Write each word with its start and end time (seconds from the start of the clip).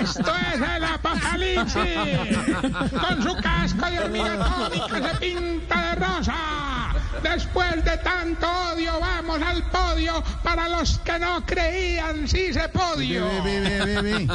¡Esto 0.00 0.32
es 0.54 0.60
el 0.76 0.84
apocalipsis! 0.84 2.90
Con 2.90 3.22
su 3.22 3.36
casco 3.42 3.86
de 3.90 4.00
hormiga 4.00 4.34
atómica 4.34 5.10
se 5.10 5.16
pinta 5.18 5.90
de 5.90 5.94
rosa. 6.06 6.34
Después 7.22 7.84
de 7.84 7.96
tanto 7.98 8.46
odio, 8.74 9.00
vamos 9.00 9.40
al 9.40 9.62
podio 9.70 10.22
para 10.42 10.68
los 10.68 10.98
que 10.98 11.18
no 11.18 11.44
creían 11.46 12.28
si 12.28 12.52
se 12.52 12.68
podio. 12.68 13.26
Ve, 13.42 13.60
ve, 13.60 14.02
ve. 14.02 14.28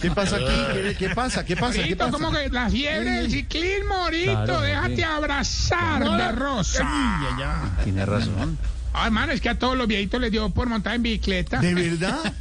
¿Qué 0.00 0.10
pasa 0.10 0.36
aquí? 0.36 0.44
¿Qué, 0.72 0.96
qué 0.98 1.08
pasa? 1.10 1.44
¿Qué 1.44 1.56
pasa? 1.56 1.82
¿Qué 1.82 1.96
pasa? 1.96 2.10
como 2.12 2.30
que 2.32 2.48
la 2.50 2.68
fiebre 2.68 3.10
del 3.10 3.30
ciclismo, 3.30 4.08
Rito, 4.10 4.32
Claro, 4.44 4.60
déjate 4.60 4.96
sí. 4.96 5.02
abrazar 5.02 6.04
de 6.18 6.32
rosa. 6.32 6.84
Ay, 6.86 7.26
ay, 7.38 7.42
ay. 7.44 7.84
Tiene 7.84 8.04
razón. 8.06 8.58
Ah, 8.92 9.06
hermano, 9.06 9.32
es 9.32 9.40
que 9.40 9.48
a 9.48 9.58
todos 9.58 9.76
los 9.76 9.88
viejitos 9.88 10.20
les 10.20 10.30
dio 10.30 10.48
por 10.50 10.68
montar 10.68 10.94
en 10.94 11.02
bicicleta. 11.02 11.58
¿De 11.60 11.74
verdad? 11.74 12.18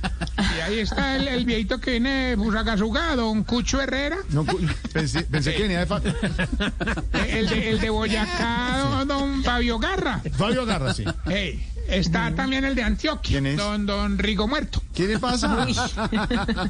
Y 0.57 0.61
ahí 0.61 0.79
está 0.79 1.15
el, 1.15 1.27
el 1.27 1.45
viejito 1.45 1.79
que 1.79 1.91
viene 1.91 2.29
de 2.29 2.37
Fusagasugá, 2.37 3.15
don 3.15 3.43
Cucho 3.43 3.81
Herrera. 3.81 4.17
No, 4.29 4.45
cu- 4.45 4.59
pensé, 4.91 5.23
pensé 5.23 5.53
que 5.55 5.63
venía 5.63 5.79
de 5.79 5.85
Faca. 5.85 6.13
El 7.27 7.47
de, 7.49 7.69
el 7.71 7.79
de 7.79 7.89
Boyacá, 7.89 8.77
don, 8.89 9.07
don 9.07 9.43
Fabio 9.43 9.79
Garra. 9.79 10.21
Fabio 10.37 10.65
Garra, 10.65 10.93
sí. 10.93 11.03
Hey, 11.25 11.65
está 11.87 12.33
también 12.35 12.65
el 12.65 12.75
de 12.75 12.83
Antioquia. 12.83 13.29
¿Quién 13.31 13.45
es? 13.45 13.57
Don, 13.57 13.85
don 13.85 14.17
Rigo 14.17 14.47
Muerto. 14.47 14.81
¿Qué 14.93 15.07
le 15.07 15.19
pasa? 15.19 15.43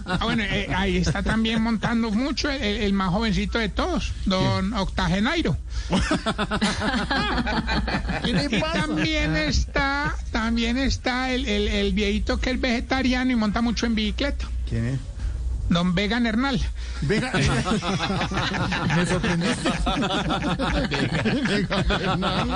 Ah, 0.06 0.20
bueno, 0.24 0.44
eh, 0.44 0.68
ahí 0.76 0.98
está 0.98 1.24
también 1.24 1.62
montando 1.62 2.12
mucho 2.12 2.50
el, 2.50 2.94
más 2.94 3.10
jovencito 3.10 3.58
de 3.60 3.70
todos, 3.70 4.12
don 4.26 4.74
Octagenairo. 4.74 5.58
¿Qué 8.24 8.34
le 8.34 8.58
Y 8.58 8.60
pasa? 8.60 8.86
también 8.88 9.36
está, 9.36 10.16
también 10.32 10.78
está 10.78 11.32
el, 11.32 11.46
el, 11.46 11.68
el 11.68 11.94
viejito 11.94 12.40
que 12.40 12.52
es 12.52 12.62
vegetariano 12.62 13.32
y 13.32 13.36
monta 13.36 13.62
mucho 13.62 13.86
en 13.86 13.96
bicicleta, 13.96 14.48
¿Quién 14.70 14.86
es? 14.88 15.00
Don 15.70 15.96
Vegan 15.96 16.26
Hernal. 16.26 16.62
Venga. 17.02 17.32
Me 18.96 19.06
sorprendiste. 19.06 19.70
Venga, 21.48 21.84
Fernando. 21.84 22.56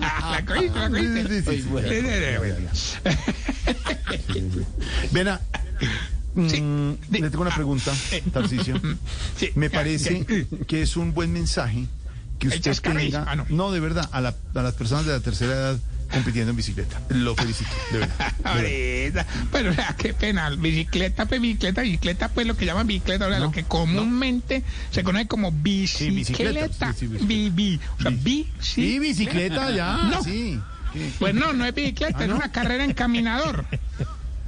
¿La 0.00 0.44
cogiste? 0.46 0.78
¿La 0.78 0.88
cogiste? 0.90 1.42
Sí, 1.42 1.62
sí, 1.62 1.62
sí, 1.62 1.68
sí. 4.32 4.60
Ven 5.12 5.28
a- 5.28 5.40
Sí. 6.48 6.60
Mm, 6.60 6.96
le 7.12 7.30
tengo 7.30 7.40
una 7.42 7.54
pregunta, 7.54 7.92
Tarcicio. 8.30 8.78
Sí, 9.38 9.50
Me 9.54 9.70
parece 9.70 10.26
que 10.66 10.82
es 10.82 10.96
un 10.98 11.14
buen 11.14 11.32
mensaje 11.32 11.86
que 12.38 12.48
usted 12.48 12.76
tenga, 12.82 13.24
Ah, 13.26 13.36
no. 13.36 13.46
no, 13.48 13.72
de 13.72 13.80
verdad, 13.80 14.06
a, 14.12 14.20
la- 14.20 14.34
a 14.54 14.62
las 14.62 14.74
personas 14.74 15.06
de 15.06 15.12
la 15.12 15.20
tercera 15.20 15.52
edad 15.54 15.78
compitiendo 16.12 16.50
en 16.50 16.56
bicicleta. 16.56 17.00
Lo 17.10 17.34
felicito, 17.34 17.70
de 17.92 17.98
verdad. 17.98 18.32
de 18.54 18.62
verdad. 19.02 19.26
Ahorita, 19.26 19.26
pero 19.52 19.70
o 19.70 19.74
sea, 19.74 19.94
qué 19.98 20.14
pena, 20.14 20.50
bicicleta, 20.50 21.26
pues 21.26 21.40
bicicleta, 21.40 21.82
bicicleta, 21.82 22.28
pues 22.28 22.46
lo 22.46 22.56
que 22.56 22.64
llaman 22.66 22.86
bicicleta, 22.86 23.26
o 23.26 23.30
sea, 23.30 23.38
lo 23.40 23.50
que 23.50 23.64
comúnmente 23.64 24.62
se 24.90 25.02
conoce 25.02 25.26
como 25.26 25.52
bicicleta, 25.52 26.14
bicicleta, 26.14 26.92
sí, 26.92 26.98
sí, 27.00 27.06
bicicleta. 27.06 27.26
bi, 27.26 27.50
bi, 27.50 27.80
o 27.98 28.02
sea, 28.02 28.12
Sí, 28.60 28.98
bicicleta, 28.98 29.70
ya, 29.72 29.96
No. 30.10 30.22
sí. 30.22 30.58
¿Qué, 30.92 31.10
pues 31.18 31.34
no, 31.34 31.52
no 31.52 31.64
es 31.66 31.74
bicicleta, 31.74 32.18
Ah, 32.20 32.24
es 32.24 32.30
una 32.32 32.52
carrera 32.52 32.84
en 32.84 32.94
caminador. 32.94 33.66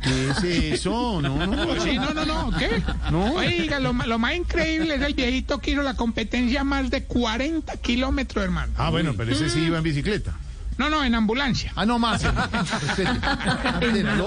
qué 0.02 0.30
es 0.30 0.44
eso? 0.80 1.20
No, 1.20 1.46
no. 1.46 1.80
Sí, 1.82 1.96
no, 1.96 2.14
no, 2.14 2.24
no, 2.24 2.56
¿qué? 2.56 2.82
No. 3.10 3.34
Oiga, 3.34 3.80
lo, 3.80 3.92
lo 3.92 4.18
más 4.18 4.34
increíble 4.36 4.94
es 4.94 5.02
el 5.02 5.14
viejito 5.14 5.58
que 5.58 5.72
hizo 5.72 5.82
la 5.82 5.94
competencia 5.94 6.64
más 6.64 6.90
de 6.90 7.04
40 7.04 7.76
kilómetros, 7.78 8.44
hermano. 8.44 8.72
Ah, 8.76 8.90
bueno, 8.90 9.14
pero 9.16 9.32
ese 9.32 9.50
sí 9.50 9.60
iba 9.60 9.78
en 9.78 9.84
bicicleta. 9.84 10.34
No, 10.78 10.88
no, 10.88 11.02
en 11.04 11.14
ambulancia. 11.14 11.72
Ah, 11.76 11.84
no 11.84 11.98
más. 11.98 12.22
No, 12.22 12.32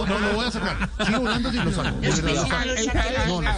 no 0.06 0.20
lo 0.20 0.34
voy 0.34 0.46
a 0.46 0.52
sacar. 0.52 0.90
Sigo 1.06 1.20
volando 1.22 1.52
y 1.52 1.56
lo 1.58 1.72
saco. 1.72 1.88
Al, 1.90 3.28
No, 3.28 3.42
no, 3.42 3.56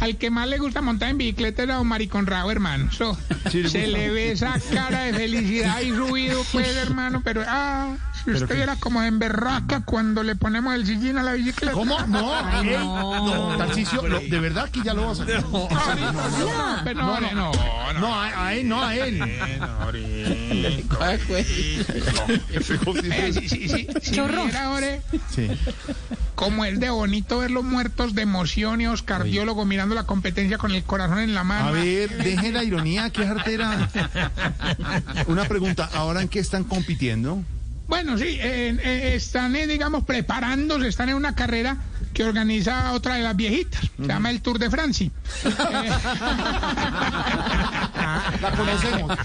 no, 0.00 0.18
que 0.18 0.30
más 0.30 0.46
le 0.48 0.58
gusta 0.58 0.82
montar 0.82 1.08
en 1.08 1.18
bicicleta 1.18 1.62
era 1.62 1.76
don 1.76 1.86
Maricón 1.86 2.26
Rao, 2.26 2.50
hermano. 2.50 2.90
So, 2.92 3.16
Sí, 3.50 3.62
le 3.62 3.68
se 3.70 3.80
gusta. 3.84 3.98
le 3.98 4.10
ve 4.10 4.32
esa 4.32 4.54
cara 4.72 5.04
de 5.04 5.14
felicidad 5.14 5.80
y 5.80 5.90
subido, 5.90 6.42
pues, 6.52 6.76
hermano. 6.76 7.22
Pero, 7.24 7.42
ah, 7.46 7.94
si 8.24 8.32
usted 8.32 8.56
era 8.60 8.76
como 8.76 9.02
en 9.02 9.18
berraca 9.18 9.82
cuando 9.84 10.22
le 10.22 10.36
ponemos 10.36 10.74
el 10.74 10.86
sillín 10.86 11.16
a 11.18 11.22
la 11.22 11.32
bicicleta. 11.32 11.72
¿Cómo? 11.72 11.98
No, 12.06 12.62
no, 12.62 13.56
Tarcicio, 13.56 14.06
lo- 14.06 14.20
de 14.20 14.38
verdad 14.40 14.68
que 14.70 14.82
ya 14.82 14.92
lo 14.94 15.06
vas 15.08 15.20
a 15.20 15.26
sacar. 15.26 15.42
No, 15.44 15.68
no, 15.70 16.12
no, 16.12 16.80
pero 16.84 17.00
no, 17.02 17.20
no, 17.20 17.32
no, 17.32 17.52
no. 17.52 18.00
No, 18.00 18.14
a, 18.14 18.46
a 18.46 18.54
él, 18.54 18.68
no 18.68 18.82
a 18.84 18.94
él. 18.96 19.20
Eh, 19.94 20.84
Sí. 25.30 25.48
como 26.34 26.64
es 26.64 26.80
de 26.80 26.90
bonito 26.90 27.38
ver 27.38 27.50
los 27.50 27.64
muertos 27.64 28.14
de 28.14 28.22
emoción 28.22 28.80
y 28.80 28.86
os 28.86 29.02
cardiólogo 29.02 29.64
mirando 29.64 29.94
la 29.94 30.04
competencia 30.04 30.58
con 30.58 30.72
el 30.72 30.82
corazón 30.84 31.18
en 31.18 31.34
la 31.34 31.44
mano. 31.44 31.68
A 31.68 31.70
ver, 31.72 32.10
deje 32.22 32.52
la 32.52 32.64
ironía, 32.64 33.10
qué 33.10 33.26
jartera. 33.26 33.88
Una 35.26 35.44
pregunta, 35.44 35.88
¿ahora 35.92 36.22
en 36.22 36.28
qué 36.28 36.38
están 36.38 36.64
compitiendo? 36.64 37.42
Bueno, 37.88 38.16
sí, 38.16 38.38
eh, 38.40 38.76
eh, 38.82 39.12
están, 39.16 39.56
eh, 39.56 39.66
digamos, 39.66 40.04
preparándose, 40.04 40.86
están 40.86 41.08
en 41.08 41.16
una 41.16 41.34
carrera 41.34 41.76
que 42.20 42.24
organiza 42.24 42.92
otra 42.92 43.14
de 43.14 43.22
las 43.22 43.34
viejitas, 43.34 43.80
se 43.80 44.06
llama 44.06 44.28
el 44.28 44.42
Tour 44.42 44.58
de 44.58 44.68
Francia. 44.68 45.10
La 48.42 48.50
conocemos. 48.56 49.18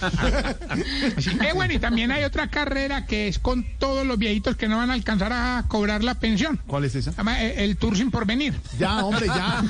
Eh, 1.41 1.51
bueno, 1.53 1.73
y 1.73 1.79
también 1.79 2.11
hay 2.11 2.23
otra 2.23 2.49
carrera 2.49 3.05
que 3.05 3.27
es 3.27 3.39
con 3.39 3.65
todos 3.79 4.05
los 4.05 4.17
viejitos 4.17 4.55
que 4.55 4.67
no 4.67 4.77
van 4.77 4.91
a 4.91 4.93
alcanzar 4.93 5.33
a 5.33 5.65
cobrar 5.67 6.03
la 6.03 6.15
pensión. 6.15 6.59
¿Cuál 6.67 6.85
es 6.85 6.95
esa? 6.95 7.11
Se 7.11 7.17
llama 7.17 7.41
eh, 7.43 7.65
el 7.65 7.77
Tour 7.77 7.97
sin 7.97 8.11
porvenir. 8.11 8.53
Ya, 8.79 9.03
hombre, 9.03 9.27
ya. 9.27 9.61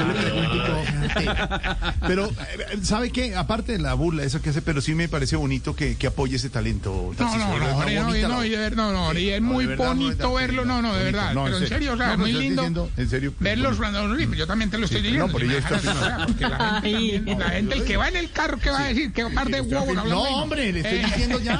Yo 0.00 0.06
le 0.06 0.14
pregunto. 0.14 0.82
Pero, 2.06 2.26
eh, 2.26 2.78
¿sabe 2.82 3.10
qué? 3.10 3.36
Aparte 3.36 3.72
de 3.72 3.78
la 3.78 3.94
burla, 3.94 4.24
eso 4.24 4.42
que 4.42 4.50
hace, 4.50 4.62
pero 4.62 4.80
sí 4.80 4.94
me 4.94 5.08
parece 5.08 5.36
bonito 5.36 5.76
que, 5.76 5.96
que 5.96 6.06
apoye 6.08 6.36
ese 6.36 6.50
talento. 6.50 7.12
No, 7.18 7.36
no, 7.36 7.58
no, 7.58 7.86
no, 8.74 8.92
no, 8.92 9.18
y 9.18 9.30
es 9.30 9.42
muy 9.42 9.66
bonito 9.66 10.34
verlo, 10.34 10.64
no, 10.64 10.82
no, 10.82 10.94
de 10.94 11.04
verdad, 11.04 11.30
pero 11.32 11.58
en 11.58 11.68
serio, 11.68 11.94
o 11.94 11.96
sea, 11.96 12.16
muy 12.16 12.30
estás 12.30 12.39
lindo. 12.40 12.62
diciendo, 12.62 12.90
en 12.96 13.08
serio. 13.08 13.34
Verlos 13.40 13.76
cuando 13.78 14.06
no, 14.08 14.18
yo 14.34 14.46
también 14.46 14.70
te 14.70 14.78
lo 14.78 14.84
estoy 14.86 15.00
Sí, 15.00 15.06
diciendo. 15.08 15.26
no, 15.28 15.32
pero 15.32 15.46
yo 15.50 15.58
estoy 15.58 15.78
la 15.82 16.26
gente, 16.26 16.48
también- 16.48 17.38
la 17.38 17.48
gente, 17.50 17.74
el 17.76 17.84
que 17.84 17.96
va 17.96 18.08
en 18.08 18.16
el 18.16 18.30
carro, 18.30 18.58
¿qué 18.58 18.70
va 18.70 18.80
a 18.80 18.88
decir? 18.88 19.12
¿Qué 19.12 19.24
par 19.26 19.48
de 19.48 19.60
huevos? 19.60 19.94
No, 20.06 20.20
hombre, 20.22 20.72
le 20.72 20.80
estoy 20.80 20.98
Eh, 20.98 21.04
diciendo 21.06 21.38
ya. 21.40 21.56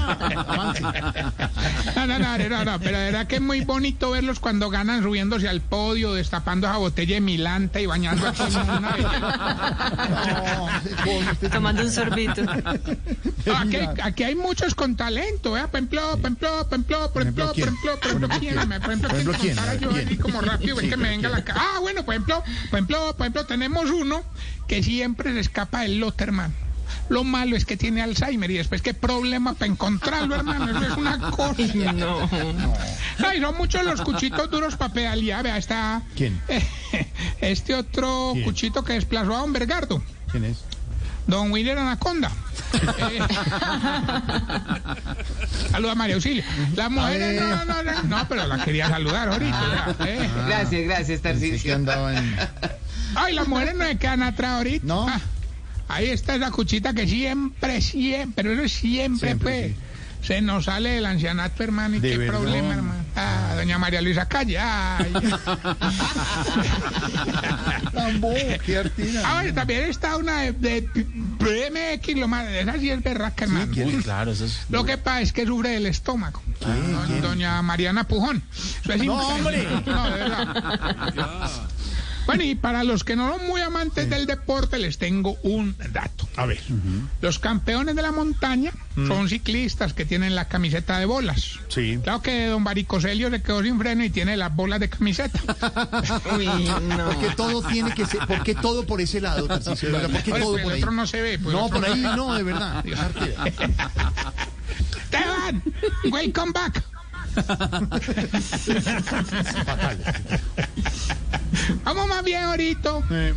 No, 1.97 2.07
no, 2.07 2.19
no, 2.19 2.39
no, 2.49 2.65
no, 2.65 2.81
pero 2.81 2.99
de 2.99 3.05
verdad 3.05 3.27
que 3.27 3.37
es 3.37 3.41
muy 3.43 3.61
bonito 3.63 4.11
verlos 4.11 4.41
cuando 4.41 4.71
ganan 4.71 5.03
subiéndose 5.03 5.49
al 5.49 5.61
podio, 5.61 6.13
destapando 6.15 6.67
esa 6.67 6.77
botella 6.79 7.15
de 7.17 7.21
Milanta 7.21 7.81
y 7.81 7.87
bañando 7.87 8.27
a 8.27 8.31
usted- 8.31 8.45
Tomando 11.53 11.83
un 11.83 11.91
sorbito. 11.93 12.43
No, 12.43 13.57
aquí, 13.57 13.77
hay, 13.77 13.89
aquí 14.03 14.23
hay 14.25 14.35
muchos 14.35 14.75
con 14.75 14.97
talento, 14.97 15.57
¿eh? 15.57 15.63
Por 15.69 15.79
ejemplo, 15.81 16.01
por 16.21 16.27
ejemplo, 16.31 16.69
por 16.69 16.73
ejemplo, 16.73 17.11
por 17.13 17.23
ejemplo, 17.23 17.53
por 17.53 17.63
ejemplo, 17.63 17.99
por 18.01 18.11
ejemplo, 18.11 19.93
ver, 19.93 20.19
que 20.77 20.97
me 20.97 21.09
venga 21.11 21.29
la. 21.29 21.45
Ah, 21.55 21.79
bueno, 21.81 22.05
por 22.05 22.15
ejemplo, 22.15 22.43
por 22.71 22.79
ejemplo, 22.79 23.15
por 23.17 23.23
ejemplo, 23.27 23.47
tenemos 23.47 23.91
uno 23.91 24.23
que 24.69 24.83
siempre 24.83 25.33
se 25.33 25.41
escapa 25.41 25.83
del 25.83 25.99
lote, 26.01 26.25
hermano. 26.25 26.55
Lo 27.09 27.25
malo 27.25 27.57
es 27.57 27.65
que 27.65 27.77
tiene 27.77 28.03
Alzheimer 28.03 28.51
y 28.53 28.57
después 28.59 28.83
qué 28.83 28.95
problema 28.95 29.55
para 29.55 29.67
encontrarlo, 29.67 30.35
hermano. 30.37 30.71
Eso 30.71 30.93
es 30.93 30.97
una 30.97 31.19
cosa. 31.31 31.63
No. 31.95 32.29
Ay, 33.27 33.41
son 33.41 33.57
muchos 33.57 33.85
los 33.85 34.01
cuchitos 34.03 34.51
duros 34.51 34.77
para 34.77 34.93
pedalear. 34.93 35.43
Vea, 35.43 35.57
está 35.57 36.03
¿Quién? 36.17 36.41
este 37.41 37.75
otro 37.75 38.31
¿Quién? 38.33 38.45
cuchito 38.45 38.85
que 38.85 38.93
desplazó 38.95 39.35
a 39.37 39.41
Don 39.41 39.53
Bergardo. 39.53 40.03
¿Quién 40.31 40.45
es? 40.45 40.59
Don 41.27 41.51
Willer 41.51 41.79
Anaconda. 41.79 42.31
Saluda 45.71 45.93
a 45.93 45.95
María 45.95 46.15
Auxilio. 46.17 46.43
Las 46.77 46.91
mujeres, 46.91 47.41
no, 47.41 47.65
no, 47.65 47.83
no, 47.83 48.03
no, 48.05 48.29
pero 48.29 48.47
la 48.47 48.65
quería 48.65 48.89
saludar 48.89 49.29
ahorita. 49.29 49.97
ya, 49.99 50.07
eh. 50.07 50.31
Gracias, 50.47 50.85
gracias, 50.85 51.25
en... 51.25 52.37
Ay, 53.15 53.35
las 53.35 53.49
mujeres 53.49 53.75
no 53.75 53.85
se 53.87 53.97
quedan 53.99 54.23
atrás 54.23 54.53
ahorita. 54.53 54.87
¿No? 54.87 55.09
Ah, 55.09 55.21
Ahí 55.89 56.07
está 56.09 56.37
esa 56.37 56.53
cuchita 56.53 56.95
que 56.95 57.07
siempre, 57.09 57.81
siempre, 57.81 58.45
pero 58.45 58.69
siempre, 58.69 59.29
Siempre, 59.31 59.35
pues. 59.37 60.27
Se 60.27 60.41
nos 60.43 60.67
sale 60.67 60.99
el 60.99 61.07
ancianato, 61.07 61.63
hermano, 61.65 61.97
y 61.97 62.01
¿De 62.01 62.11
qué 62.11 62.19
verdad? 62.19 62.39
problema, 62.39 62.75
hermano. 62.75 63.01
Doña 63.61 63.79
María 63.79 64.01
Luisa. 64.01 64.27
Ay. 64.33 65.13
Artina. 68.77 69.23
Ah, 69.25 69.35
bueno, 69.43 69.55
también 69.55 69.85
está 69.85 70.17
una 70.17 70.41
de, 70.43 70.53
de 70.53 70.81
BMX, 71.39 72.17
lo 72.19 72.29
más, 72.29 72.47
esa 72.49 72.79
sí 72.79 72.91
es 72.91 73.03
berraca, 73.03 73.45
hermano. 73.45 73.71
¿quién? 73.73 74.03
Claro, 74.03 74.33
eso 74.33 74.45
es. 74.47 74.61
Lo 74.71 74.85
que 74.85 74.99
pasa 74.99 75.21
es 75.23 75.33
que 75.33 75.47
sufre 75.47 75.71
del 75.71 75.87
estómago. 75.87 76.43
Do- 76.61 77.29
Doña 77.29 77.63
Mariana 77.63 78.05
Pujón. 78.05 78.43
Eso 78.83 78.93
es 78.93 79.05
No, 79.05 79.39
impresionante. 79.39 79.77
hombre. 79.77 79.93
No, 79.93 80.11
de 80.11 80.17
verdad. 80.17 81.51
Bueno, 82.27 82.45
y 82.45 82.55
para 82.55 82.85
los 82.85 83.03
que 83.05 83.17
no 83.17 83.29
son 83.37 83.47
muy 83.47 83.61
amantes 83.61 84.09
del 84.09 84.27
deporte, 84.27 84.79
les 84.79 84.99
tengo 84.99 85.37
un 85.43 85.75
dato. 85.93 86.29
A 86.37 86.47
ver. 86.47 86.61
Los 87.21 87.39
campeones 87.39 87.97
de 87.97 88.03
la 88.03 88.13
montaña 88.13 88.73
son 89.09 89.29
ciclistas 89.29 89.93
que 89.95 90.05
tienen 90.05 90.35
la 90.35 90.47
camiseta 90.47 90.99
de 90.99 91.07
bolas. 91.07 91.59
Sí. 91.69 91.99
Claro 92.03 92.23
que 92.23 92.47
don 92.47 92.63
Baricoselio 92.65 93.31
se 93.31 93.43
quedó 93.43 93.63
sin 93.63 93.79
freno 93.79 94.05
y 94.05 94.11
tiene 94.11 94.37
las 94.37 94.55
bolas 94.55 94.79
de 94.81 94.89
camiseta. 94.89 95.39
Porque 97.07 97.31
todo 97.37 97.63
tiene 97.63 97.93
que 97.95 98.07
ser, 98.07 98.21
¿por 98.27 98.43
qué 98.43 98.55
todo 98.55 98.87
por 98.87 99.01
ese 99.01 99.21
lado, 99.21 99.47
Tarcisio? 99.49 99.89
De 99.91 99.99
verdad, 99.99 100.11
¿Por 100.11 100.23
qué 100.23 100.33
Oye, 100.33 100.43
todo 100.43 100.53
pues 100.53 100.63
por 100.65 100.73
el 100.73 100.77
ahí? 100.77 100.83
otro 100.83 100.93
no 100.93 101.07
se 101.07 101.23
ve. 101.23 101.39
pues, 101.39 101.55
No, 101.55 101.69
por 101.69 101.85
ahí 101.85 102.01
no. 102.01 102.17
no, 102.17 102.35
de 102.35 102.43
verdad. 102.43 102.85
Esteban, 105.05 105.63
welcome 106.11 106.53
back. 106.53 106.85
Vamos 111.85 112.07
más 112.09 112.25
bien 112.25 112.43
ahorita 112.43 112.91
Eh, 113.11 113.35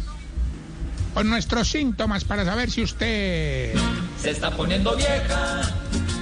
con 1.13 1.29
nuestros 1.29 1.69
síntomas 1.69 2.23
para 2.23 2.43
saber 2.45 2.71
si 2.71 2.81
usted... 2.83 3.73
Se 4.19 4.31
está 4.31 4.49
poniendo 4.51 4.95
vieja. 4.95 5.61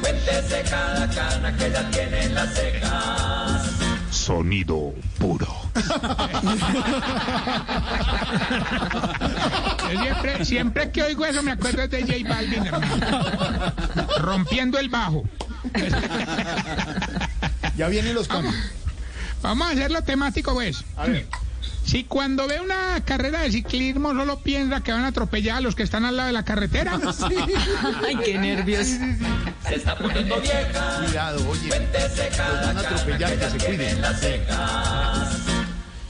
Cuéntese 0.01 0.63
cada 0.69 1.09
cana 1.09 1.56
que 1.56 1.71
ya 1.71 1.89
tiene 1.92 2.24
en 2.25 2.36
las 2.36 2.53
cejas. 2.53 3.62
Sonido 4.09 4.94
puro. 5.18 5.48
Siempre, 9.89 10.45
siempre 10.45 10.92
que 10.92 11.03
oigo 11.03 11.25
eso 11.25 11.42
me 11.44 11.51
acuerdo 11.51 11.88
de 11.88 12.01
J 12.01 12.13
Balvin, 12.30 12.65
hermano. 12.65 13.74
Rompiendo 14.19 14.80
el 14.80 14.89
bajo. 14.89 15.24
Ya 17.77 17.88
vienen 17.88 18.15
los 18.15 18.27
cambios. 18.27 18.56
Vamos 19.42 19.68
a 19.68 19.71
hacerlo 19.71 20.01
temático, 20.03 20.53
pues. 20.53 20.83
A 20.98 21.06
ver. 21.07 21.25
Si 21.86 22.04
cuando 22.06 22.48
ve 22.48 22.60
una 22.62 23.04
carrera 23.06 23.42
de 23.42 23.51
ciclismo 23.51 24.13
solo 24.13 24.39
piensa 24.39 24.81
que 24.81 24.92
van 24.92 25.04
a 25.04 25.07
atropellar 25.07 25.57
a 25.57 25.62
los 25.62 25.75
que 25.75 25.83
están 25.83 26.06
al 26.06 26.16
lado 26.16 26.28
de 26.28 26.33
la 26.33 26.45
carretera. 26.45 27.00
Ay, 28.06 28.18
qué 28.24 28.38
nervios. 28.38 28.88
Se 28.88 29.75
está 29.75 29.98
poniendo 29.98 30.39
vieja. 30.39 30.98
Cuidado, 31.04 31.50
oye. 31.50 31.68
Cuéntese 31.68 32.30
Los 32.30 32.66
van 32.66 32.78
a 32.78 32.80
atropellar, 32.81 33.38
que 33.38 33.50
se 33.50 33.57
cuiden. 33.66 34.01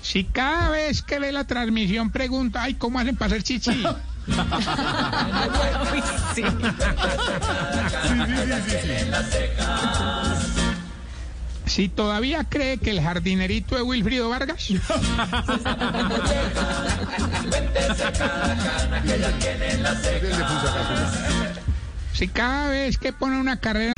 Si 0.02 0.24
cada 0.26 0.70
vez 0.70 1.02
que 1.02 1.20
ve 1.20 1.32
la 1.32 1.46
transmisión 1.46 2.12
pregunta, 2.12 2.64
ay, 2.64 2.74
¿cómo 2.74 3.00
hacen 3.00 3.16
para 3.16 3.28
hacer 3.28 3.44
chichi? 3.44 3.72
Uy, 4.28 6.04
sí. 6.36 6.44
Si 11.72 11.88
todavía 11.88 12.44
cree 12.44 12.78
que 12.80 12.90
el 12.90 13.00
jardinerito 13.02 13.78
es 13.78 13.84
Wilfrido 13.84 14.28
Vargas. 14.28 14.68
Si 22.14 22.28
cada 22.28 22.70
vez 22.70 22.98
que 22.98 23.14
pone 23.14 23.40
una 23.40 23.60
carrera 23.60 23.94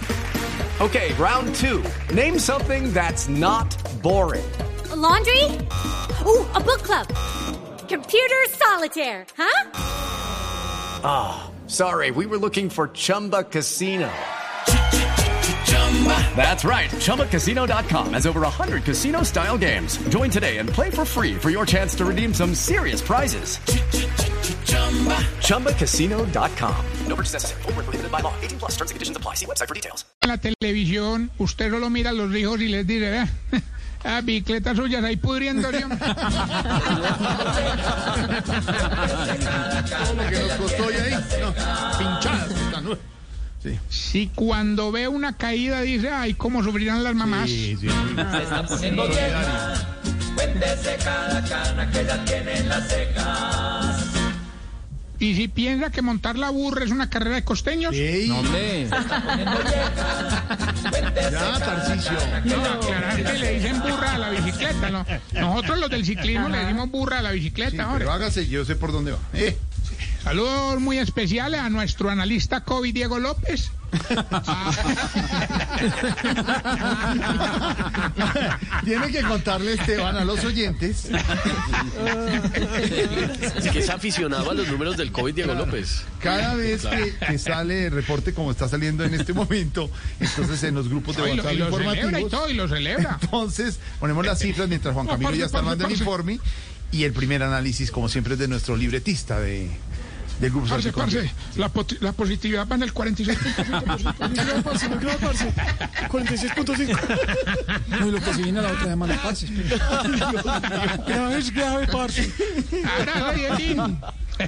Okay, 0.80 1.14
round 1.16 1.54
two. 1.56 1.84
Name 2.14 2.38
something 2.40 2.94
that's 2.94 3.28
not 3.28 3.76
boring. 4.02 4.46
A 4.92 4.96
laundry? 4.96 5.44
Ooh, 6.26 6.46
a 6.54 6.62
book 6.62 6.84
club. 6.84 7.08
Computer 7.90 8.46
solitaire, 8.52 9.26
huh? 9.36 9.64
Sorry, 11.68 12.12
we 12.12 12.28
were 12.28 12.38
looking 12.38 12.70
for 12.70 12.88
Chumba 12.90 13.44
Casino. 13.44 14.10
That's 16.36 16.66
right. 16.66 16.90
ChumbaCasino.com 16.90 18.14
has 18.14 18.26
over 18.28 18.42
100 18.42 18.84
casino 18.84 19.24
style 19.24 19.58
games. 19.58 19.98
Join 20.10 20.30
today 20.30 20.58
and 20.58 20.68
play 20.68 20.90
for 20.90 21.06
free 21.06 21.36
for 21.36 21.50
your 21.50 21.66
chance 21.66 21.96
to 21.96 22.04
redeem 22.04 22.34
some 22.34 22.54
serious 22.54 23.02
prizes. 23.02 23.60
ChumbaCasino.com. 25.40 26.86
No 27.08 27.16
purchase 27.16 27.34
necessary. 27.34 27.62
Void 27.62 27.76
where 27.76 27.84
prohibited 27.86 28.12
by 28.12 28.20
law. 28.20 28.34
18 28.42 28.60
plus 28.60 28.72
terms 28.72 28.92
and 28.92 28.96
conditions 28.96 29.16
apply. 29.18 29.36
See 29.36 29.46
website 29.46 29.68
for 29.70 29.76
details. 29.76 30.06
en 30.24 30.30
la 30.30 30.38
televisión, 30.38 31.32
usted 31.38 31.70
solo 31.70 31.90
mira 31.90 32.10
a 32.12 32.14
los 32.14 32.34
hijos 32.36 32.62
y 32.62 32.70
les 32.70 32.88
dice, 32.88 33.10
vea, 33.10 33.28
a 34.06 34.18
ah, 34.18 34.22
bicicletas 34.22 34.78
suyas 34.78 35.04
ahí 35.04 35.18
pudriéndose. 35.18 35.84
hombre". 35.84 36.00
Que 40.30 40.40
nos 40.40 40.52
costó 40.54 40.84
ahí. 40.88 41.14
No, 41.42 41.54
pinchadas. 41.98 42.43
¿No? 43.66 43.72
Sí. 43.72 43.80
Si 43.90 44.28
cuando 44.36 44.92
ve 44.92 45.08
una 45.08 45.38
caída 45.38 45.82
dice, 45.82 46.10
ay, 46.10 46.34
cómo 46.34 46.64
sufrirán 46.64 47.04
las 47.04 47.16
mamás. 47.16 47.50
Sí, 47.50 47.78
sí. 47.80 47.88
Se 47.88 48.44
está 48.44 48.64
poniendo 48.68 49.08
vieja. 49.08 49.74
Cuéntese 50.36 50.98
cada 51.04 51.44
cana 51.44 51.90
que 51.92 52.06
ya 52.06 52.26
tiene 52.26 52.58
en 52.58 52.70
las 52.70 52.88
cejas. 52.88 54.06
Y 55.20 55.36
si 55.36 55.48
piensa 55.48 55.90
que 55.90 56.02
montar 56.02 56.38
la 56.38 56.50
burra 56.50 56.84
es 56.84 56.92
una 56.92 57.10
carrera 57.10 57.36
de 57.38 57.44
costeños, 57.46 57.94
Ey, 57.96 58.30
Hombre. 58.30 58.90
ya, 58.90 59.00
no, 62.44 62.66
aclarar 62.66 63.24
que 63.24 63.34
le 63.40 63.54
dicen 63.60 63.80
burra 63.82 64.16
a 64.16 64.18
la 64.18 64.30
bicicleta. 64.32 64.90
¿no? 64.90 65.06
Nosotros 65.34 65.80
los 65.80 65.90
del 65.90 66.06
ciclismo 66.06 66.50
le 66.50 66.58
decimos 66.60 66.90
burra 66.92 67.20
a 67.20 67.22
la 67.22 67.30
Sí, 67.32 67.36
bicicleta. 67.40 67.72
pero 67.94 68.12
ahora. 68.12 68.14
hágase, 68.26 68.48
yo 68.48 68.66
sé 68.66 68.76
por 68.76 68.92
dónde 68.92 69.12
va. 69.14 69.20
Eh, 69.34 69.58
Saludos 70.24 70.80
muy 70.80 71.00
especiales 71.00 71.60
a 71.60 71.70
nuestro 71.70 72.10
analista 72.10 72.64
COVID, 72.64 72.94
Diego 72.94 73.20
López. 73.20 73.72
Tiene 78.86 79.12
que 79.12 79.22
contarle 79.24 79.74
Esteban 79.74 80.16
a 80.16 80.24
los 80.24 80.46
oyentes. 80.46 81.10
Es 83.56 83.68
que 83.70 83.80
es 83.80 83.90
aficionado 83.90 84.52
a 84.52 84.54
los 84.54 84.70
números 84.70 84.96
del 84.96 85.12
COVID, 85.12 85.36
Diego 85.36 85.56
López. 85.56 86.06
Cada 86.20 86.56
vez 86.56 86.86
que, 86.86 87.14
que 87.28 87.38
sale 87.38 87.88
el 87.88 87.92
reporte 87.92 88.34
como 88.34 88.52
está 88.52 88.70
saliendo 88.70 89.04
en 89.04 89.14
este 89.14 89.34
momento, 89.34 89.90
entonces 90.22 90.64
en 90.64 90.76
los 90.76 90.88
grupos 90.88 91.18
de 91.18 91.24
WhatsApp 91.24 91.54
y 91.54 91.58
lo 91.58 91.66
celebra 91.66 91.66
y 91.66 91.68
informativos, 91.68 92.32
todo, 92.32 92.50
y 92.50 92.54
lo 92.54 92.70
celebra. 92.70 93.20
entonces 93.22 93.78
ponemos 94.00 94.26
las 94.26 94.40
cifras 94.40 94.70
mientras 94.70 94.94
Juan 94.94 95.06
No, 95.06 95.12
Camilo 95.12 95.28
parce, 95.28 95.40
ya 95.40 95.46
está 95.48 95.58
armando 95.60 95.86
el 95.86 95.92
informe 95.92 96.40
y 96.94 97.04
el 97.04 97.12
primer 97.12 97.44
análisis, 97.44 97.92
como 97.92 98.08
siempre, 98.08 98.34
es 98.34 98.40
de 98.40 98.48
nuestro 98.48 98.78
libretista 98.78 99.40
de, 99.40 99.70
del 100.40 100.52
grupo 100.52 100.68
Parce, 100.68 100.92
parce, 100.92 101.30
la, 101.58 101.72
la 102.02 102.12
positividad 102.14 102.68
va 102.68 102.76
en 102.76 102.84
el 102.84 102.94
46%. 102.94 103.36
46.5. 106.10 106.98
No, 108.00 108.08
y 108.08 108.12
lo 108.12 108.20
que 108.20 108.34
se 108.34 108.42
viene 108.42 108.62
la 108.62 108.70
otra 108.70 108.86
semana, 108.86 109.20
parce. 109.22 109.48
Grave 111.08 111.38
es 111.38 111.52
grave, 111.54 111.88
parce. 111.92 112.32
Abrazo, 113.00 113.98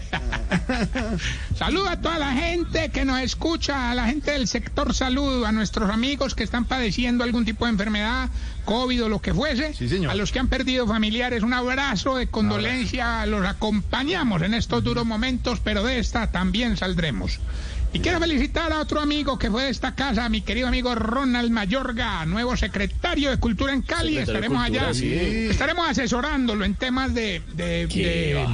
Saludo 1.58 1.90
a 1.90 1.98
toda 2.02 2.20
la 2.20 2.34
gente 2.34 2.90
que 2.90 3.06
nos 3.06 3.20
escucha, 3.22 3.92
a 3.92 3.96
la 3.96 4.08
gente 4.08 4.32
del 4.32 4.48
sector 4.48 4.94
salud, 4.94 5.46
a 5.46 5.52
nuestros 5.52 5.90
amigos 5.90 6.36
que 6.36 6.44
están 6.44 6.66
padeciendo 6.66 7.24
algún 7.24 7.46
tipo 7.46 7.66
de 7.66 7.72
enfermedad, 7.72 8.30
COVID 8.66 9.06
o 9.06 9.10
lo 9.10 9.22
que 9.22 9.34
fuese. 9.34 9.74
Sí, 9.74 9.88
señor. 9.88 10.12
A 10.12 10.16
los 10.16 10.32
que 10.32 10.40
han 10.40 10.48
perdido 10.48 10.88
familiares, 10.88 11.44
un 11.44 11.54
abrazo 11.54 12.16
de 12.16 12.28
condolencia. 12.28 13.26
Los 13.26 13.46
acompañamos 13.46 14.42
en 14.42 14.54
estos 14.54 14.84
duros 14.84 15.06
momentos, 15.06 15.60
pero 15.64 15.84
de 15.84 16.00
esta 16.00 16.32
también 16.32 16.78
saldremos. 16.78 17.40
Y 17.96 18.00
quiero 18.00 18.20
felicitar 18.20 18.74
a 18.74 18.82
otro 18.82 19.00
amigo 19.00 19.40
que 19.40 19.50
fue 19.50 19.64
de 19.64 19.70
esta 19.70 19.96
casa, 19.96 20.26
a 20.26 20.30
mi 20.30 20.42
querido 20.42 20.68
amigo 20.68 20.94
Ronald 20.96 21.50
Mayorga, 21.50 22.26
nuevo 22.26 22.58
secretario 22.58 23.30
de 23.30 23.38
Cultura 23.38 23.72
en 23.72 23.84
Cali. 23.84 24.16
Secretario 24.16 24.42
Estaremos 24.42 24.64
Cultura, 24.64 24.88
allá, 24.88 24.94
sí. 24.94 25.14
estaremos 25.50 25.90
asesorándolo 25.90 26.66
en 26.66 26.76
temas 26.76 27.14
de, 27.14 27.42
de, 27.54 27.88
de, 27.88 28.46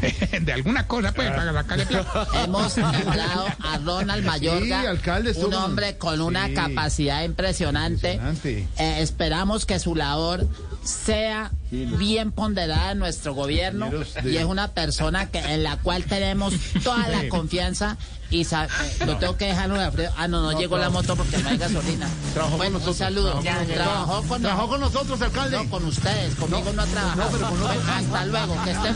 de 0.40 0.52
alguna 0.52 0.86
cosa, 0.86 1.12
pues, 1.12 1.30
para 1.30 1.52
sacarle 1.52 1.86
plata. 1.86 2.26
Hemos 2.44 2.76
nombrado 2.76 3.46
a 3.62 3.78
Ronald 3.78 4.24
Mayorga, 4.24 4.80
Sí, 4.82 4.86
alcalde, 4.86 5.32
un 5.36 5.54
hombre 5.54 5.96
con 5.98 6.20
una 6.20 6.46
Sí. 6.48 6.54
capacidad 6.54 7.22
impresionante. 7.24 8.14
Impresionante. 8.14 8.68
Eh, 8.78 9.02
esperamos 9.02 9.66
que 9.66 9.78
su 9.78 9.94
labor 9.94 10.46
sea 10.82 11.50
bien 11.70 12.30
ponderada 12.32 12.92
en 12.92 12.98
nuestro 12.98 13.34
gobierno 13.34 13.90
de- 13.90 14.30
y 14.30 14.36
es 14.36 14.44
una 14.44 14.72
persona 14.72 15.26
que, 15.30 15.38
en 15.40 15.62
la 15.64 15.76
cual 15.78 16.04
tenemos 16.04 16.54
toda 16.84 17.08
la 17.08 17.28
confianza 17.28 17.96
y 18.30 18.44
sa- 18.44 18.66
eh, 18.66 19.04
lo 19.06 19.16
tengo 19.18 19.36
que 19.36 19.46
dejar 19.46 19.70
Alfredo. 19.70 20.12
Ah, 20.16 20.28
no, 20.28 20.40
no, 20.42 20.58
llegó 20.58 20.78
la 20.78 20.90
moto 20.90 21.16
porque 21.16 21.38
no 21.38 21.48
hay 21.48 21.58
gasolina. 21.58 22.08
Trabajó 22.34 22.56
bueno, 22.56 22.78
con 22.78 22.86
nosotros. 22.86 22.94
un 22.96 22.98
saludo. 22.98 23.40
Trabajó 23.40 23.58
con 23.66 23.66
Trabajó 23.72 24.06
nosotros. 24.06 24.28
con, 24.28 24.42
Trabajó 24.42 24.68
con 24.68 24.80
nosotros, 24.80 25.22
alcalde. 25.22 25.56
no, 25.56 25.70
con 25.70 25.84
ustedes, 25.86 26.34
conmigo 26.36 26.72
no, 26.72 26.82
ha 26.82 26.86
trabajado. 26.86 27.24
no, 27.24 27.30
pero 27.30 27.48
con. 27.50 27.90
Hasta 27.90 28.24
luego, 28.26 28.64
que 28.64 28.70
estén 28.70 28.94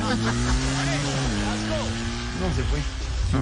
No, 2.50 2.56
se 2.56 2.62
fue. 2.64 2.78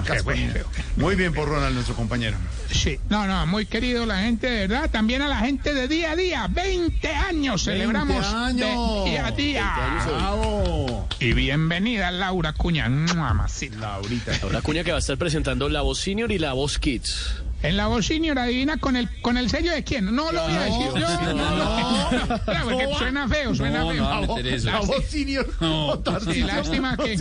Qué 0.03 0.21
bueno. 0.21 0.53
Muy 0.97 1.15
bien 1.15 1.33
por 1.33 1.47
Ronald, 1.49 1.73
nuestro 1.73 1.95
compañero. 1.95 2.37
Sí, 2.71 2.99
no, 3.09 3.25
no, 3.25 3.47
muy 3.47 3.65
querido 3.65 4.05
la 4.05 4.19
gente, 4.19 4.47
de 4.47 4.67
verdad. 4.67 4.89
También 4.91 5.21
a 5.21 5.27
la 5.27 5.39
gente 5.39 5.73
de 5.73 5.87
día 5.87 6.11
a 6.11 6.15
día. 6.15 6.47
20 6.47 7.07
años 7.07 7.63
celebramos 7.63 8.25
años. 8.27 9.05
de 9.05 9.09
día 9.09 9.25
a 9.25 9.31
día. 9.31 10.03
Bravo. 10.05 11.07
Y 11.19 11.33
bienvenida 11.33 12.11
Laura 12.11 12.53
Cuña. 12.53 12.87
Mamacita. 12.87 13.77
Laurita. 13.77 14.37
Laura 14.41 14.61
Cuña 14.61 14.83
que 14.83 14.91
va 14.91 14.97
a 14.97 14.99
estar 14.99 15.17
presentando 15.17 15.67
la 15.69 15.81
voz 15.81 15.99
senior 15.99 16.31
y 16.31 16.37
la 16.37 16.53
voz 16.53 16.77
kids. 16.77 17.41
En 17.61 17.75
la 17.75 17.87
voz 17.87 18.05
senior 18.05 18.39
adivina 18.39 18.77
con 18.77 18.95
el 18.95 19.09
con 19.21 19.37
el 19.37 19.49
sello 19.49 19.71
de 19.73 19.83
quién. 19.83 20.05
No 20.15 20.31
lo 20.31 20.43
voy 20.43 20.53
a 20.53 20.61
decir 20.61 20.87
yo. 20.95 21.33
No, 21.33 21.55
no, 21.55 22.39
Claro, 22.45 22.63
porque 22.69 22.87
suena 22.97 23.27
feo, 23.27 23.53
suena 23.53 23.85
feo. 23.85 24.03
La 24.03 24.19
voz- 24.21 24.63
La 24.63 24.79
voz 24.79 25.05
senior. 25.05 25.47
No, 25.59 26.01
Sí, 26.31 26.41
lástima 26.41 26.95
que, 26.97 27.17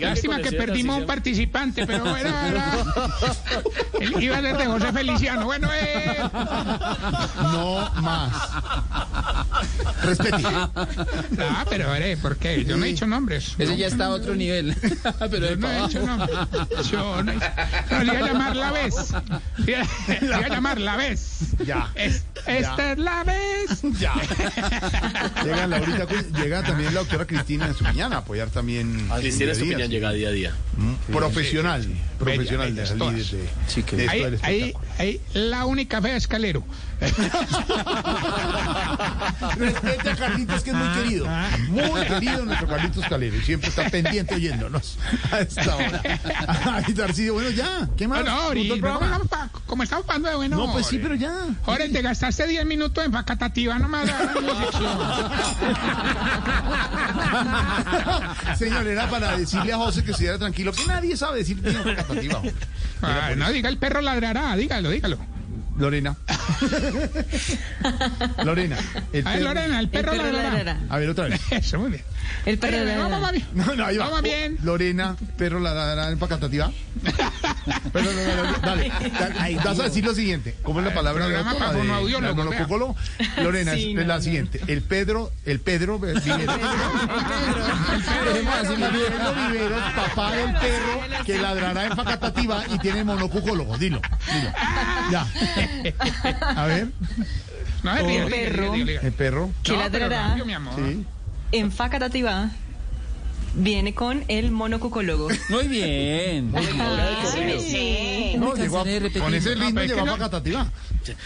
lástima 0.00 0.40
que 0.40 0.52
perdimos 0.52 0.98
un 0.98 1.06
participante, 1.06 1.86
pero 1.86 2.16
era, 2.16 2.48
era- 2.48 2.84
iba 4.20 4.38
a 4.38 4.40
ser 4.40 4.56
de 4.56 4.66
José 4.66 4.92
Feliciano. 4.92 5.44
Bueno, 5.44 5.68
eh, 5.74 6.18
No 7.42 7.90
más. 8.00 8.32
Respete. 10.02 10.42
ah, 10.44 11.64
pero 11.68 11.94
eh, 11.94 12.16
¿por 12.20 12.36
qué? 12.36 12.64
Yo 12.64 12.76
no 12.76 12.84
he 12.84 12.88
dicho 12.88 13.06
nombres. 13.06 13.54
Ese 13.58 13.76
ya 13.76 13.86
está 13.86 14.06
a 14.06 14.10
otro 14.10 14.34
nivel. 14.34 14.74
Pero 15.30 15.50
Yo 15.50 15.56
no 15.56 15.70
he 15.70 15.82
dicho 15.86 16.00
nombres. 16.06 16.38
Yo 16.90 17.22
no, 17.22 17.32
no, 17.32 18.02
le 18.04 18.04
iba 18.14 18.18
a 18.18 18.28
llamar 18.28 18.56
la 18.56 18.72
vez. 18.72 18.94
Le 19.58 19.72
iba- 19.72 19.86
le 20.20 20.26
iba 20.26 20.36
a 20.36 20.48
llamar 20.48 20.80
la 20.80 20.96
vez. 20.96 21.38
Ya. 21.64 21.90
Es- 21.94 22.24
esta 22.46 22.92
es 22.92 22.98
la 22.98 23.24
vez. 23.24 23.82
Ya. 24.00 24.14
Llega 25.44 25.66
Laurita, 25.66 26.06
Cuña, 26.06 26.22
llega 26.42 26.62
también 26.62 26.92
la 26.94 27.00
doctora 27.00 27.26
Cristina 27.26 27.66
en 27.66 27.74
su 27.74 27.84
mañana 27.84 28.16
a 28.16 28.18
apoyar 28.20 28.50
también. 28.50 29.08
Cristina 29.20 29.54
su 29.54 29.64
día 29.64 29.76
a 29.76 29.80
Estupiñán 29.84 29.88
día, 29.90 29.98
llega 29.98 30.12
día 30.12 30.28
a 30.28 30.32
día. 30.32 30.50
sí. 31.06 31.12
Profesional. 31.12 31.86
Profesional 32.18 32.74
de 32.74 32.82
de, 32.82 33.24
Sí, 33.68 33.82
que- 33.82 33.96
de 33.96 34.04
esto 34.04 34.12
Ahí, 34.14 34.22
del 34.22 34.38
ahí, 34.42 34.60
espectáculo. 34.60 34.92
ahí, 34.98 35.20
la 35.34 35.66
única 35.66 36.00
fea 36.02 36.16
es 36.16 36.26
Calero. 36.28 36.64
Respete 39.56 40.10
a 40.10 40.16
Carlitos, 40.16 40.62
que 40.62 40.70
es 40.70 40.76
muy 40.76 40.88
querido. 40.88 41.26
Muy 41.68 42.00
querido 42.02 42.44
nuestro 42.44 42.68
Carlitos 42.68 43.04
Calero. 43.08 43.36
Y 43.36 43.42
siempre 43.42 43.68
está 43.68 43.88
pendiente 43.88 44.34
oyéndonos 44.34 44.98
a 45.30 45.40
esta 45.40 45.76
hora. 45.76 46.02
Ay, 46.64 46.94
Tarcillo, 46.94 47.34
bueno, 47.34 47.50
ya. 47.50 47.88
¿Qué 47.96 48.08
más? 48.08 48.22
Bueno, 48.22 48.32
como 49.66 49.82
estamos 49.82 50.04
hablando 50.08 50.28
de 50.28 50.36
bueno. 50.36 50.56
No, 50.56 50.72
pues 50.72 50.86
sí, 50.86 50.98
pero 50.98 51.14
ya. 51.14 51.32
Jorge, 51.62 51.88
te 51.88 52.02
gastaste 52.02 52.46
10 52.46 52.66
minutos 52.66 53.04
en 53.04 53.12
facatativa 53.12 53.78
nomás. 53.78 54.08
Señor, 58.58 58.86
era 58.86 59.08
para 59.08 59.36
decirle 59.36 59.72
a 59.72 59.76
José 59.76 60.04
que 60.04 60.12
estuviera 60.12 60.38
tranquilo, 60.38 60.72
que 60.72 60.86
nadie 60.86 61.16
sabe 61.16 61.38
decir 61.38 61.56
bien 61.56 61.76
hombre. 61.76 61.96
Ah, 63.02 63.30
no, 63.36 63.50
diga 63.50 63.68
el 63.68 63.78
perro 63.78 64.00
ladrará, 64.00 64.54
dígalo, 64.56 64.90
dígalo. 64.90 65.18
Lorena. 65.78 66.16
Lorena. 68.44 68.76
El 69.12 69.26
Ay, 69.26 69.38
perro- 69.38 69.44
Lorena, 69.48 69.80
el 69.80 69.88
perro, 69.88 70.14
ladrará. 70.14 70.78
A 70.88 70.98
ver, 70.98 71.08
otra 71.10 71.28
vez. 71.28 71.40
Eso, 71.50 71.78
muy 71.78 71.90
bien. 71.90 72.02
El 72.46 72.58
perro 72.58 72.76
ladrará. 72.78 73.08
vamos, 73.08 73.32
bien. 73.32 73.46
No, 73.54 73.74
no, 73.76 73.84
ahí 73.86 73.96
va. 73.96 74.04
Vamos 74.06 74.22
bien. 74.22 74.58
Lorena, 74.62 75.16
perro 75.36 75.60
ladrará 75.60 76.10
en 76.10 76.18
facatativa. 76.18 76.70
Pero, 77.92 78.04
no, 78.12 78.12
no, 78.44 78.50
no, 78.52 78.58
dale. 78.58 78.92
Dale, 79.18 79.56
Vas 79.64 79.78
a 79.80 79.82
decir 79.84 80.04
lo 80.04 80.14
siguiente. 80.14 80.54
¿Cómo 80.62 80.80
es 80.80 80.86
la 80.86 80.94
palabra 80.94 81.28
de 81.28 81.36
autora 81.38 81.72
de- 81.72 81.78
fonoaudiólogos, 81.78 82.36
de 82.36 82.44
monococolo? 82.44 82.96
Lorena, 83.38 83.74
Sí, 83.74 83.90
es 83.90 83.94
no, 83.96 84.02
la 84.02 84.16
no. 84.16 84.22
siguiente. 84.22 84.60
El 84.66 84.82
Pedro, 84.82 85.30
el 85.44 85.60
Pedro 85.60 85.98
Viveros. 85.98 86.26
El 86.26 86.36
Pedro 88.90 89.34
Viveros, 89.34 89.82
papá 89.94 90.32
del 90.32 90.52
perro 90.54 91.24
que 91.24 91.38
ladrará 91.38 91.86
en 91.86 91.96
facatativa 91.96 92.64
y 92.72 92.78
tiene 92.78 93.04
monococólogo. 93.04 93.76
Dilo, 93.78 94.00
dilo. 94.32 94.52
Ya. 95.10 95.26
A 96.56 96.66
ver, 96.66 96.88
No, 97.82 98.06
bien, 98.06 98.28
perro. 98.28 98.74
el 98.74 99.12
perro. 99.12 99.50
que 99.62 99.76
ladrará 99.76 100.36
mi 100.44 100.52
amor. 100.54 100.74
Sí. 100.76 101.04
En 101.52 101.70
Facatativa 101.72 102.50
viene 103.54 103.94
con 103.94 104.24
el 104.28 104.50
monocucólogo. 104.50 105.28
Muy 105.50 105.68
bien. 105.68 106.52
sí. 107.60 108.34
No, 108.38 108.54
llegó 108.54 108.80
a- 108.80 108.84
con 108.84 109.34
ese 109.34 109.52
es 109.52 109.58
que 109.58 109.86
llegó 109.86 110.00
a 110.00 110.04
no- 110.06 110.12
facatativa. 110.12 110.72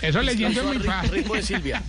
Eso 0.03 0.23
leyendo 0.23 0.61
es 0.61 0.67
muy 0.67 0.79
fácil. 0.81 1.25
De 1.25 1.43
Silvia. 1.43 1.83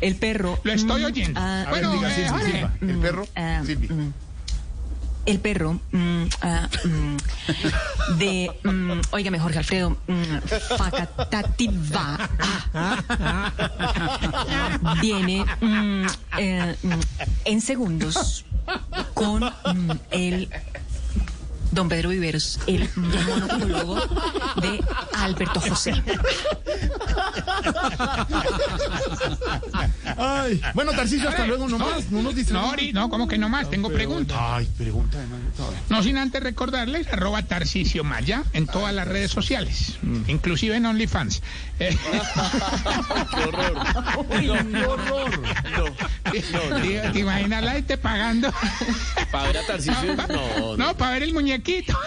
El 0.00 0.16
perro. 0.16 0.58
Lo 0.64 0.72
estoy 0.72 1.02
mm, 1.02 1.04
oyendo. 1.04 1.40
ah, 1.40 1.62
A 1.66 1.70
ver, 1.70 1.84
Bueno, 1.86 1.92
diga 1.92 2.10
eh, 2.10 2.14
Silvia, 2.14 2.30
Jorge. 2.32 2.52
Silva. 2.52 2.72
El 2.80 2.98
perro, 2.98 3.28
ah, 3.36 3.62
Silvia. 3.64 3.90
El 5.26 5.40
perro 5.40 5.80
mm, 5.92 6.24
ah, 6.42 6.68
mm, 6.84 7.16
de 8.18 8.50
mm, 8.62 9.00
óigame 9.10 9.38
Jorge 9.38 9.58
Alfredo 9.58 9.96
mm, 10.06 10.38
Facatativa 10.78 12.30
ah, 12.74 13.52
viene 15.00 15.44
eh, 16.38 16.76
en 17.44 17.60
segundos 17.60 18.44
con 19.14 19.44
el 20.10 20.48
Don 21.76 21.90
Pedro 21.90 22.08
Viveros, 22.08 22.58
el 22.66 22.88
monocólogo 22.96 23.96
de 24.62 24.82
Alberto 25.12 25.60
José. 25.60 25.92
Ay. 30.16 30.60
Bueno, 30.72 30.92
Tarcisio, 30.92 31.28
hasta 31.28 31.46
luego, 31.46 31.68
no 31.68 31.78
más. 31.78 32.10
No 32.10 32.22
nos 32.22 32.24
No, 32.24 32.32
distraemos. 32.32 32.72
Ori, 32.72 32.92
no, 32.94 33.10
como 33.10 33.28
que 33.28 33.36
no 33.36 33.50
más, 33.50 33.68
tengo 33.68 33.90
preguntas. 33.90 34.38
Ay, 34.40 34.66
pregunta 34.78 35.18
de. 35.18 35.26
No 35.90 36.02
sin 36.02 36.16
antes 36.16 36.42
recordarles, 36.42 37.08
arroba 37.12 37.42
Tarcisio 37.42 38.04
Maya 38.04 38.42
en 38.54 38.66
todas 38.66 38.94
las 38.94 39.06
redes 39.06 39.30
sociales, 39.30 39.98
inclusive 40.28 40.76
en 40.76 40.86
OnlyFans. 40.86 41.42
Eh, 41.78 41.94
Qué 43.34 43.44
horror. 43.44 43.74
¡Qué 44.40 44.86
horror! 44.86 45.30
¿Te, 46.32 47.10
te 47.12 47.18
imaginas 47.18 47.62
la 47.62 47.72
gente 47.72 47.98
pagando? 47.98 48.50
Para 49.30 49.44
ver 49.48 49.58
a 49.58 49.66
Tarcisio. 49.66 50.14
No, 50.16 50.26
no. 50.26 50.76
No, 50.76 50.96
para 50.96 51.12
ver 51.12 51.22
el 51.24 51.34
muñequito. 51.66 51.98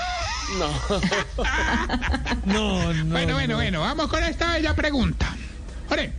no. 2.45 2.93
bueno, 3.05 3.35
bueno, 3.35 3.55
bueno, 3.55 3.81
vamos 3.81 4.07
con 4.07 4.23
esta 4.23 4.53
bella 4.53 4.75
pregunta. 4.75 5.35
Ore, 5.89 6.11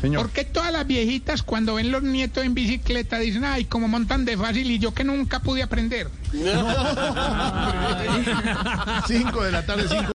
Señor. 0.00 0.22
¿por 0.22 0.30
qué 0.30 0.44
todas 0.44 0.72
las 0.72 0.86
viejitas 0.86 1.42
cuando 1.42 1.74
ven 1.74 1.90
los 1.90 2.02
nietos 2.02 2.44
en 2.44 2.54
bicicleta 2.54 3.18
dicen, 3.18 3.44
ay, 3.44 3.66
como 3.66 3.88
montan 3.88 4.24
de 4.24 4.36
fácil 4.36 4.70
y 4.70 4.78
yo 4.78 4.94
que 4.94 5.02
nunca 5.04 5.40
pude 5.40 5.62
aprender? 5.62 6.08
Cinco 9.06 9.42
de 9.42 9.52
la 9.52 9.66
tarde, 9.66 9.86
cinco. 9.88 10.15